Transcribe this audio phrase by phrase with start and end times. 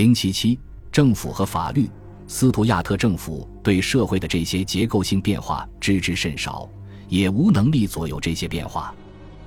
[0.00, 0.58] 零七七，
[0.90, 1.86] 政府和法律。
[2.26, 6.66] 斯图亚特政府对社会的这些结构性变化知之甚少，
[7.10, 8.94] 也无能力左右这些变化。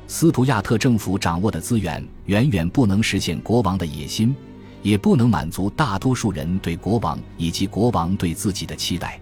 [0.06, 4.36] 斯图亚特政府掌握的资源远远不能实现国王的野心，
[4.84, 9.20] 也不能满足大多数人对国王以及国王对自己的期待。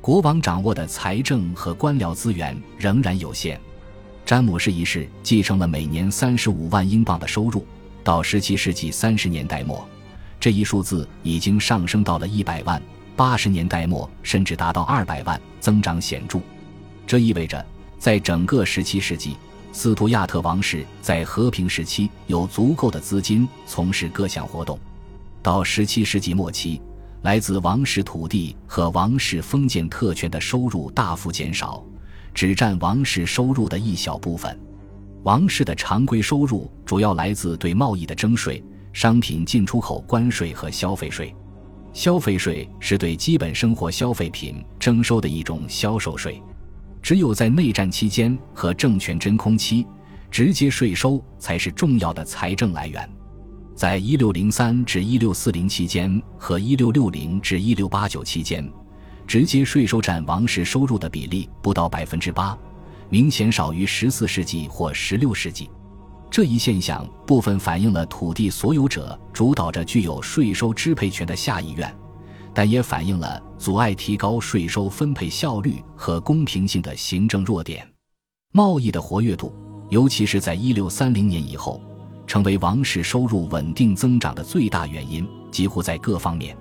[0.00, 3.60] 国王掌握的财政和官僚资源仍然有限。
[4.26, 7.64] 詹姆士一世继承了每年三十五万英镑的收入，
[8.02, 9.88] 到十七世纪三十年代末，
[10.44, 12.78] 这一数字已经上升到了一百万。
[13.16, 16.38] 八十年代末甚至达到二百万，增长显著。
[17.06, 17.64] 这意味着，
[17.98, 19.38] 在整个十七世纪，
[19.72, 24.78] 斯图亚特王室在和平时期有足够的资金从事各项活动。
[25.40, 26.78] 到十七世纪末期，
[27.22, 31.82] 来自王室土地和王室封建特权的收入大幅减少，
[32.34, 34.60] 只占王室收入的一小部分。
[35.22, 38.62] 王室的常规收入主要来自对贸易的征税、
[38.94, 41.34] 商品进出口关税和消费税。
[41.92, 46.42] 消费税是对基本生活消费品征收的一种销售税，
[47.02, 49.86] 只有在内战期间和政权真空期，
[50.30, 53.08] 直接税收才是重要的财政来源。
[53.76, 58.68] 在一六零三至一六四零期间和一六六零至一六八九期间，
[59.26, 62.56] 直接税收占王室收入的比例不到百分之八，
[63.08, 65.68] 明显少于十四世纪或十六世纪。
[66.34, 71.96] 这一现象部分反映了土地所有者主导着具有税收支配权的下议院，
[72.52, 77.88] 但也反映了阻碍提高税收分配效率和公平性的行政弱点。
[78.50, 79.54] 贸易的活跃度，
[79.90, 81.80] 尤其是在1630年以后，
[82.26, 85.24] 成为王室收入稳定增长的最大原因。
[85.52, 86.56] 几乎在各方面，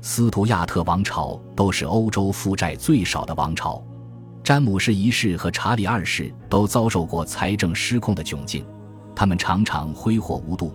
[0.00, 3.80] 斯图亚特王朝都是欧洲负债最少的王朝。
[4.42, 8.66] 詹姆士一世和查理二世都遭受过财政失控的窘境。
[9.14, 10.72] 他们常常挥霍无度，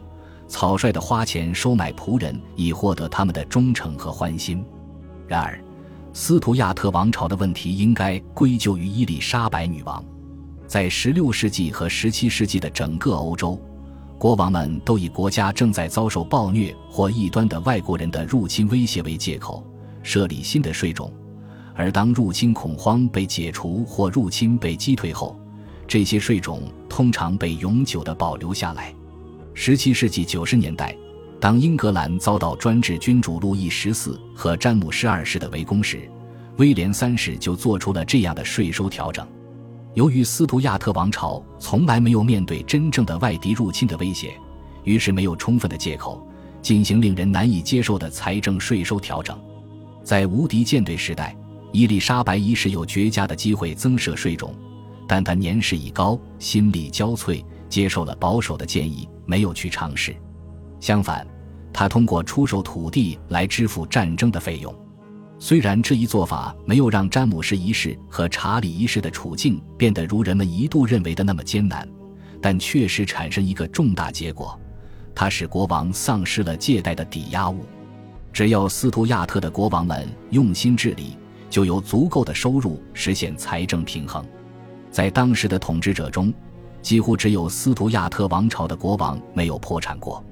[0.48, 4.64] 草率地花钱收买仆人，以获得他们的忠诚和欢心。
[5.28, 5.60] 然而，
[6.14, 10.04] 斯图亚特王朝的问题应该归咎于伊丽莎白女王。
[10.66, 13.60] 在16世纪和17世纪的整个欧洲，
[14.18, 19.64] 国王们都以国家正在遭受暴虐或异端的外国人的入侵威胁为借口，
[20.04, 21.12] 设立新的税种。
[21.76, 25.40] 而当入侵恐慌被解除或入侵被击退后，
[25.90, 28.94] 这些税种通常被永久地保留下来。
[29.56, 30.96] 十七世纪九十年代，
[31.42, 36.08] 当英格兰遭到专制君主路易十四和詹姆士二世的围攻时，
[36.58, 39.28] 威廉三世就做出了这样的税收调整。
[39.96, 44.32] 由于斯图亚特王朝从来没有面对真正的外敌入侵的威胁，
[44.84, 46.24] 于是没有充分的借口
[46.62, 49.36] 进行令人难以接受的财政税收调整。
[50.04, 51.36] 在无敌舰队时代，
[51.72, 54.54] 伊丽莎白一世有绝佳的机会增设税种。
[55.10, 60.16] 但他年事已高，心力交瘁，接受了保守的建议，没有去尝试。
[60.80, 61.26] 相反，
[61.74, 64.72] 他通过出售土地来支付战争的费用。
[65.40, 71.90] 虽然这一做法没有让詹姆士一世和查理一世的处境变得如人们一度认为的那么艰难，
[72.40, 74.60] 但确实产生一个重大结果：
[75.16, 77.66] 它使国王丧失了借贷的抵押物。
[78.32, 81.18] 只要斯图亚特的国王们用心治理，
[81.50, 84.24] 就有足够的收入实现财政平衡。
[84.92, 86.34] 在当时的统治者中，
[86.82, 90.24] 几乎只有斯图亚特王朝的国王没有破产过。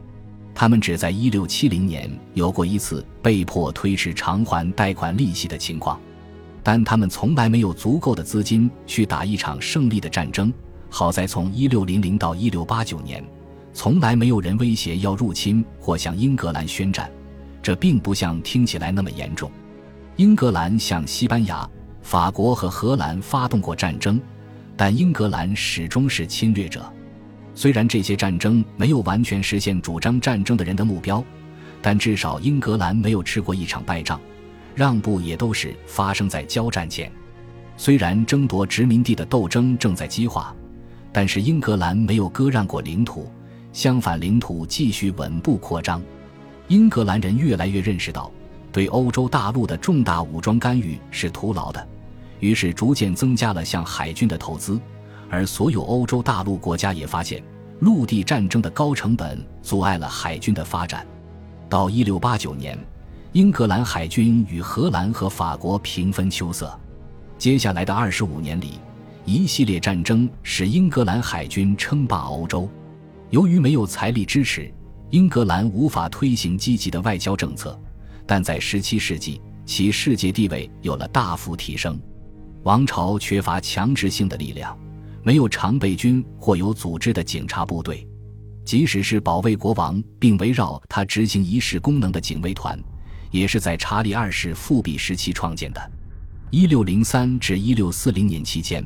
[0.56, 6.00] 他们只在1670年有过一次被迫推迟偿还贷款利息的情况，
[6.63, 10.51] 但他们从来没有足够的资金去打一场胜利的战争。
[10.90, 13.23] 好在从1600到1689年，
[13.73, 17.12] 从来没有人威胁要入侵或向英格兰宣战，
[17.62, 19.51] 这并不像听起来那么严重。
[20.16, 21.69] 英格兰向西班牙、
[22.01, 24.19] 法国和荷兰发动过战争。
[24.78, 26.86] 但英格兰始终是侵略者，
[27.56, 31.24] 虽然这些战争没有完全实现主张战争的人的目标，
[31.82, 34.22] 但至少英格兰没有吃过一场败仗，
[34.76, 37.12] 让步也都是发生在交战前。
[37.76, 40.56] 虽然争夺殖民地的斗争正在激化，
[41.12, 43.32] 但是英格兰没有割让过领土，
[43.74, 46.00] 相反，领土继续稳步扩张。
[46.68, 48.32] 英格兰人越来越认识到，
[48.72, 51.88] 对欧洲大陆的重大武装干预是徒劳的。
[52.39, 54.79] 于是逐渐增加了向海军的投资，
[55.29, 57.43] 而所有欧洲大陆国家也发现
[57.79, 61.05] 陆地战争的高成本阻碍了海军的发展。
[61.69, 62.79] 到1689年，
[63.34, 66.79] 英格兰海军与荷兰和法国平分秋色。
[67.37, 68.79] 接下来的二十五年里，
[69.25, 72.69] 一系列战争使英格兰海军称霸欧洲。
[73.29, 74.73] 由于没有财力支持，
[75.09, 77.78] 英格兰无法推行积极的外交政策，
[78.25, 81.99] 但在17世纪，其世界地位有了大幅提升。
[82.64, 84.78] 王朝缺乏强制性的力量，
[85.24, 88.08] 没有常备军或有组织的警察部队。
[88.66, 92.78] 即使是保卫国王并围绕他执行仪式功能的警卫团，
[93.32, 95.92] 也是在查理二世复辟时期创建的。
[96.52, 98.86] 一六零三至一六四零年期间，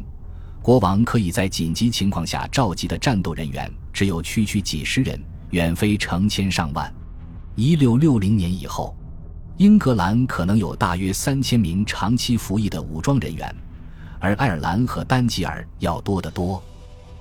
[0.61, 5.19] 国王可以在紧急情况下召集的战斗人员只有区区几十人，
[5.49, 6.93] 远非成千上万。
[7.55, 8.95] 一六六零年以后，
[9.61, 13.55] 英格兰可能有大约三千名长期服役的武装人员，
[14.19, 16.59] 而爱尔兰和丹吉尔要多得多。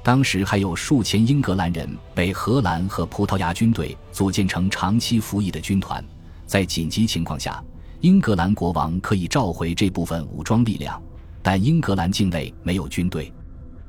[0.03, 6.03] 当时还有数千英格兰人被荷兰和葡萄牙军队组建成长期服役的军团，
[6.47, 7.63] 在紧急情况下，
[8.01, 10.99] 英格兰国王可以召回这部分武装力量，
[11.43, 13.31] 但英格兰境内没有军队。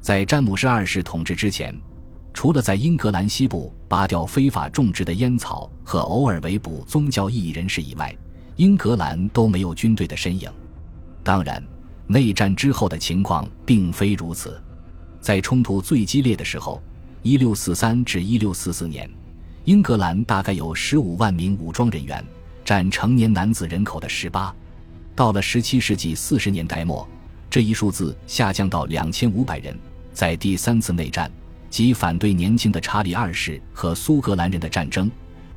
[0.01, 1.73] 在詹姆士二世统治之前，
[2.33, 8.13] 除了在英格兰西部拔掉非法种植的烟草和偶尔围捕宗教异议人士以外，
[8.61, 10.47] 英格兰都没有军队的身影。
[11.23, 11.63] 当然，
[12.05, 14.61] 内战之后的情况并非如此。
[15.19, 16.79] 在冲突最激烈的时候
[17.23, 19.09] ，1643至1644年，
[19.65, 22.23] 英格兰大概有15万名武装人员，
[22.63, 24.53] 占成年男子人口的18。
[25.15, 27.09] 到了17世纪40年代末，
[27.49, 29.75] 这一数字下降到2500人。
[30.13, 31.31] 在第三次内战，
[31.67, 35.09] 即反对年轻的查理二世和苏格兰人的战争，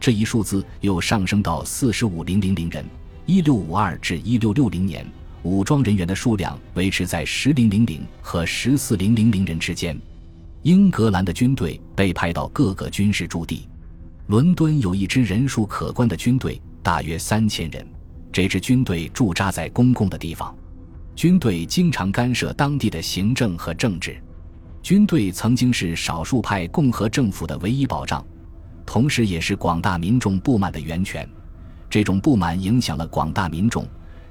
[0.04, 2.84] 这一数字又上升到45000人。
[3.26, 5.06] 1652至1660年。
[5.44, 9.98] 武装人员的数量维持在十零零零和十四零零零人之间。
[10.60, 13.66] 英格兰的军队被派到各个军事驻地。
[14.26, 17.86] 伦敦有一支人数可观的军队，大约三千人。
[18.30, 20.54] 这支军队驻扎在公共的地方。
[21.16, 24.22] 军队经常干涉当地的行政和政治。
[24.82, 28.22] 军队曾经是少数派共和政府的唯一保障，
[28.84, 31.28] 同时也是广大民众不满的源泉。
[31.88, 33.86] 这种不满影响了广大民众。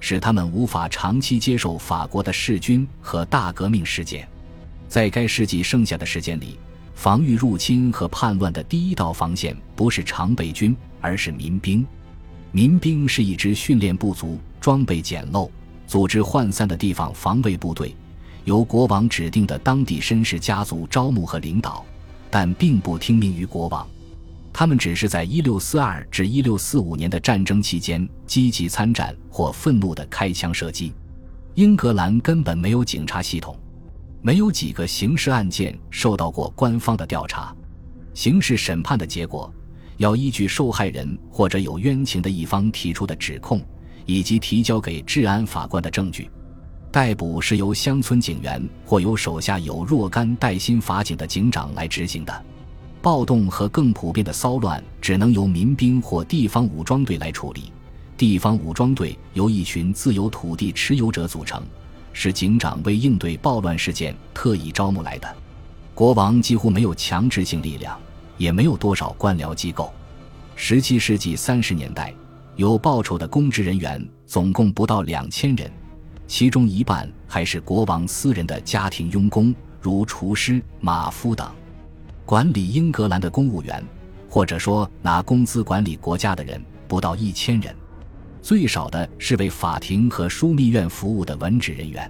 [0.05, 4.27] 使他们无法长期接受法国的弑君和大革命事件。
[4.89, 6.59] 在该世纪剩下的时间里，
[6.93, 11.87] 防御入侵和叛乱的第一道防线不是常备军，而是民兵。
[12.51, 15.49] 民兵是一支训练不足、装备简陋、
[15.87, 17.95] 组织涣散的地方防卫部队，
[18.43, 21.85] 由国王指定的当地绅士家族招募和领导，
[22.29, 23.87] 但并不听命于国王。
[24.53, 30.93] 他们只是在1642至1645年的战争期间积极参战或愤怒地开枪射击。
[31.55, 33.57] 英格兰根本没有警察系统，
[34.21, 37.53] 没有几个刑事案件受到过官方的调查。
[38.13, 39.51] 刑事审判的结果
[39.97, 43.59] 要依据受害人或者有冤情的一方提出的指控，
[44.05, 46.29] 以及提交给治安法官的证据。
[46.91, 52.45] 逮捕是由乡村警员或由手下有若干带薪法警的警长来执行的。
[53.03, 57.69] 暴动和更普遍的骚乱只能由民兵或地方武装队来处理。
[58.15, 61.61] 地方武装队由一群自由土地持有者组成，
[62.13, 65.27] 是警长为应对暴乱事件特意招募来的。
[65.93, 67.99] 国王几乎没有强制性力量，
[68.37, 69.91] 也没有多少官僚机构。
[70.55, 72.15] 十七世纪三十年代，
[72.55, 75.69] 有报酬的公职人员总共不到两千人，
[76.25, 81.51] 其中一半还是国王私人的家庭佣工，如厨师、马夫等。
[82.25, 83.83] 管理英格兰的公务员，
[84.29, 87.75] 或者说拿工资管理国家的人，不到一千人。
[88.41, 92.09] 最少的是为法庭和枢密院服务的文职人员。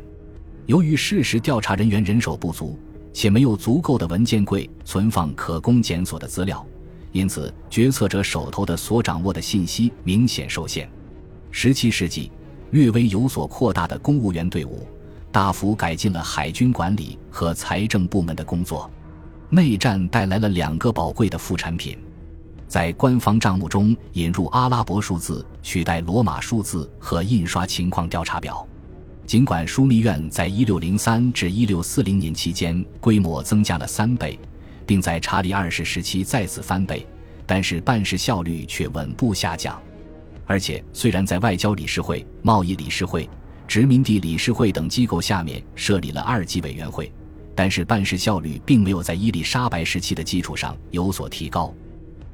[0.68, 2.77] 由于事实调查人员人手不足，
[3.12, 6.65] 且没有足够的文件柜存放可供检索的资料，
[7.12, 10.88] 因此决策者手头的所掌握的信息明显受限。
[11.50, 12.31] 十七世纪，
[12.72, 14.88] 略微有所扩大的公务员队伍，
[15.32, 18.89] 大幅改进了海军管理和财政部门的工作。
[19.53, 21.95] 内战带来了两个宝贵的副产品，
[22.67, 28.67] 在官方账目中引入阿拉伯数字取代罗马数字和印刷情况调查表。
[29.27, 34.39] 尽管枢密院在1603至1640年期间规模增加了三倍，
[34.88, 37.05] 并在查理二世时期再次翻倍，
[37.45, 39.79] 但是办事效率却稳步下降。
[40.48, 43.29] 而且，虽然在外交理事会、贸易理事会、
[43.67, 47.13] 殖民地理事会等机构下面设立了二级委员会。
[47.55, 51.74] 但是办事效率并没有在伊丽莎白时期的基础上有所提高。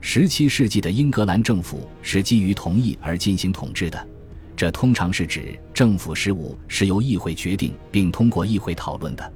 [0.01, 4.07] 十七世纪的英格兰政府是基于同意而进行统治的，
[4.55, 9.33] 这通常是指政府事务是由议会决定并通过议会讨论的。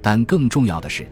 [0.00, 1.06] 但更重要的是，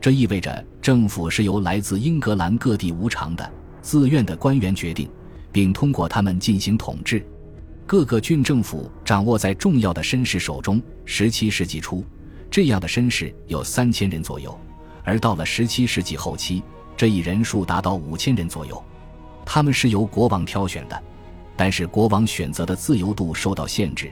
[0.00, 5.08] 这意味着政府是由来自英格兰各地无偿的、自愿的官员决定，
[5.50, 7.24] 并通过他们进行统治。
[7.86, 10.82] 各个郡政府掌握在重要的绅士手中。
[11.06, 12.04] 十七世纪初。
[12.54, 14.56] 这样的绅士有三千人左右，
[15.02, 16.62] 而到了十七世纪后期，
[16.96, 18.80] 这一人数达到五千人左右。
[19.44, 21.02] 他们是由国王挑选的，
[21.56, 24.08] 但是国王选择的自由度受到限制，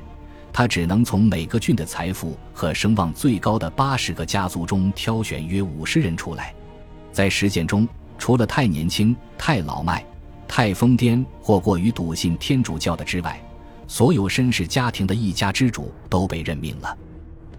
[0.53, 6.53] 他只能从每个郡的财富和声望最高的八十个家族中挑选约五十人出来。
[7.13, 10.05] 在实践中，除了太年轻、太老迈、
[10.49, 13.41] 太疯癫或过于笃信天主教的之外，
[13.87, 16.99] 所有绅士家庭的一家之主都被任命了。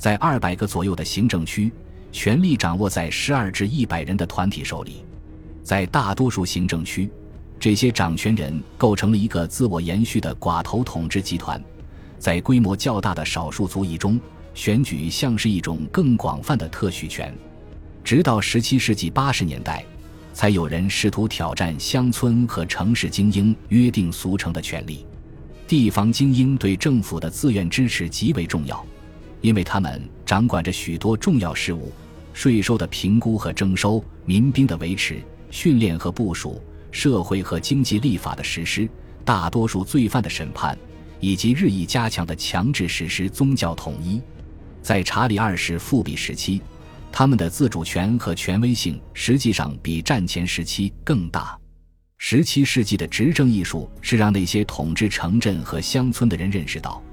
[0.03, 1.71] 在二百个左右的行政区，
[2.11, 5.05] 权力掌握在十二至一百人的团体手里。
[5.63, 7.09] 在大多数行政区，
[7.57, 11.63] 这些掌权人构成了一个自我延续的寡头统治集团。
[12.19, 14.19] 在规模较大的少数族裔中，
[14.53, 17.33] 选举像是一种更广泛的特许权。
[18.03, 19.85] 直到十七世纪八十年代，
[20.33, 25.05] 才有人试图挑战乡村和城市精英约定俗成的权利。
[25.65, 28.85] 地方精英对政府的自愿支持极为重要，
[29.43, 31.91] 因为他们掌管着许多重要事务：
[32.33, 35.21] 税收的评估和征收、民兵的维持、
[35.51, 38.89] 训练和部署、社会和经济立法的实施、
[39.25, 40.77] 大多数罪犯的审判，
[41.19, 44.21] 以及日益加强的强制实施宗教统一。
[44.81, 46.61] 在查理二世复辟时期，
[47.11, 51.57] 他们的自主权和权威性实际上比战前时期更大。
[52.17, 57.03] 十七世纪的执政艺术是让那些统治城镇和乡村的人认识到，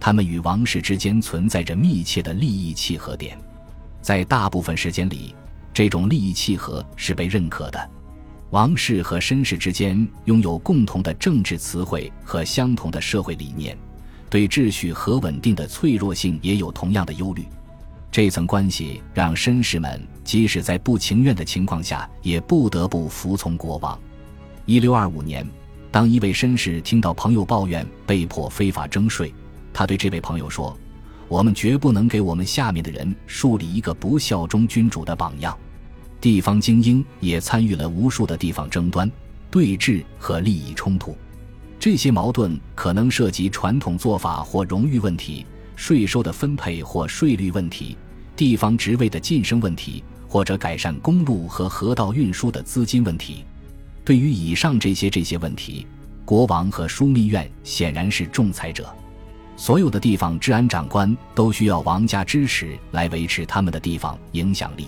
[0.00, 3.38] 他们与王室之间存在着密切的利益契合点。
[4.00, 5.34] 在大部分时间里，
[5.74, 7.90] 这种利益契合是被认可的。
[8.48, 13.78] 王室和绅士之间拥有共同的政治词汇和相同的社会理念，
[14.28, 17.46] 对秩序和稳定的脆弱性也有同样的忧虑。
[18.10, 23.96] 这层关系让绅士们即使在不情愿的情况下，也不得不服从国王。
[24.66, 25.46] 一六二五年，
[25.92, 29.32] 当一位绅士听到朋友抱怨被迫非法征税，
[29.72, 30.76] 他对这位朋友说
[31.28, 35.56] ：“我们绝不能给我们下面的人树立一个不效忠君主的榜样。”
[36.20, 39.10] 地方精英也参与了无数的地方争端、
[39.50, 41.16] 对峙和利益冲突，
[41.78, 45.46] 这些矛盾可能涉及传统做法或荣誉问题。
[45.76, 47.96] 税收的分配或税率问题，
[48.36, 53.46] 地方职位的晋升问题，或者改善公路和河道运输的资金问题。
[54.04, 55.86] 对于以上这些这些问题，
[56.26, 58.94] 国王和枢密院显然是仲裁者。
[59.60, 64.86] 所有的地方治安长官都需要王家支持来维持他们的地方影响力。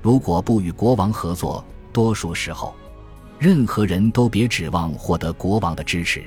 [0.00, 1.62] 如果不与国王合作，
[1.92, 2.74] 多数时候，
[3.38, 6.24] 任何人都别指望获得国王的支持。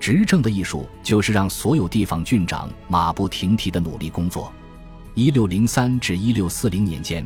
[0.00, 4.52] 执政的艺术就是让所有地方郡长马不停蹄的努力工作。
[5.14, 7.24] 一六零三至一六四零年间，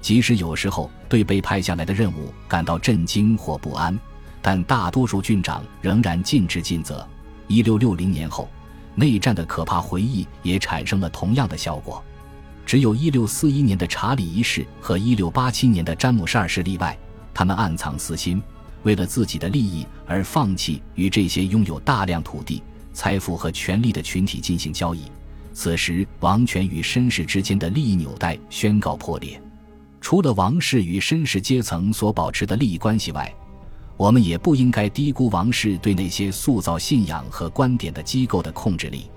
[0.00, 3.96] 即使有时候对被派下来的任务感到震惊或不安，
[4.42, 7.06] 但大多数郡长仍然尽职尽责。
[7.46, 8.48] 一六六零年后，
[8.94, 12.02] 内战的可怕回忆也产生了同样的效果。
[12.66, 16.96] 只有一六四一年的查理一世和一六八七年的詹姆士二世例外，
[17.34, 18.42] 他们暗藏私心。
[18.82, 22.62] 为了自己的利益而放弃与这些拥有大量土地、
[22.94, 25.02] 财富和权力的群体进行交易，
[25.52, 29.40] 此时王权与绅士之间的利益纽带宣告破裂。
[30.00, 33.30] 除了王室与绅士阶层所保持的利益关系外，
[34.00, 39.10] 我们也不应该低估王室对那些塑造信仰和观点的机构的控制力。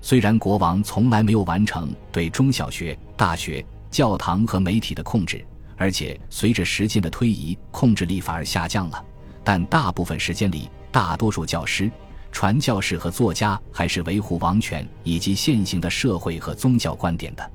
[0.00, 5.44] 虽然国王从来没有完成对中小学、大学、教堂和媒体的控制。
[5.76, 9.04] 而且随着时间的推移，控制力反而下降了。
[9.42, 11.90] 但大部分时间里，大多数教师、
[12.30, 17.50] 传教士和作家还是维护王权以及现行的社会和宗教观点的。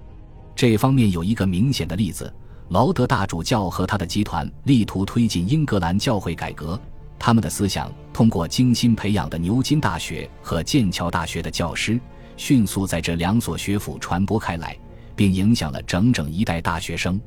[0.53, 2.33] 这方面有一个明显的例子：
[2.69, 6.79] 劳德大主教和他的集团力图推进英格兰教会改革。
[7.19, 11.99] 他们的思想通过精心培养的牛津大学和剑桥大学的教师，
[12.37, 14.77] 迅速在这两所学府传播开来，
[15.15, 17.19] 并影响了整整一代大学生。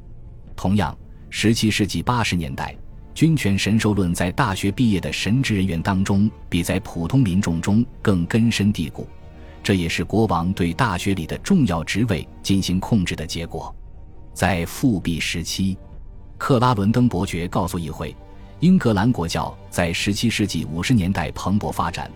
[0.57, 0.97] 同样
[1.31, 2.77] ，17世纪80年代，
[3.15, 9.07] 君权神授论在大学毕业的神职人员当中，比在普通民众中更根深蒂固。
[9.63, 13.75] 这也是国王对大学里的重要职位进行控制的结果。
[14.39, 15.77] 在复辟时期，
[16.37, 18.15] 克拉伦登伯爵告诉议会，
[18.61, 22.09] 英格兰国教在17世纪50年代蓬勃发展，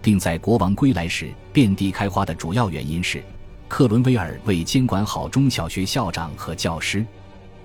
[0.00, 3.22] 并在国王归来时遍地开花的主要原因是，
[3.68, 7.04] 克伦威尔为监管好中小学校长和教师。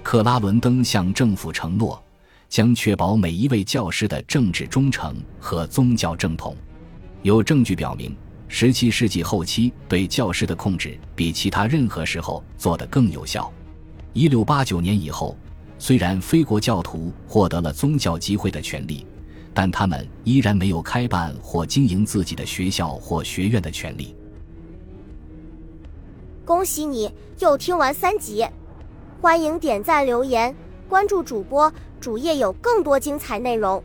[0.03, 2.03] 克拉伦登向政府承诺，
[2.49, 6.53] 将确保每一位教师的政治忠诚和宗教正统。
[7.21, 8.13] 有证据表明
[8.49, 13.49] ，17世纪后期对教师的控制比其他任何时候做得更有效。
[14.13, 15.37] 一六八九年以后，
[15.79, 19.05] 虽然非国教徒获得了宗教集会的权利，
[19.53, 24.13] 但他们依然没有开办或经营自己的学校或学院的权利。
[26.43, 28.45] 恭喜你又听完三集。
[29.21, 30.53] 欢迎点赞、留言、
[30.89, 33.81] 关注主播，主页有更多精彩内容。